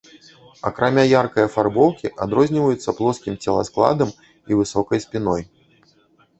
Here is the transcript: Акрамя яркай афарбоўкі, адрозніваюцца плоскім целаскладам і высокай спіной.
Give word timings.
Акрамя 0.69 1.03
яркай 1.09 1.45
афарбоўкі, 1.49 2.11
адрозніваюцца 2.25 2.97
плоскім 3.01 3.37
целаскладам 3.47 4.09
і 4.19 4.51
высокай 4.65 4.97
спіной. 5.09 5.41